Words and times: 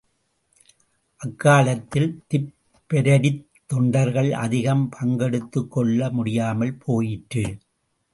அக்காலத்தில் 1.17 2.21
திப்பெரரித் 2.29 3.45
தொண்டர்கள் 3.65 4.33
அதிகம் 4.33 4.89
பங்கெடுத்துக் 4.99 5.71
கொள்ள 5.71 6.09
முடியாமல் 6.09 6.73
போயிற்று. 6.73 7.57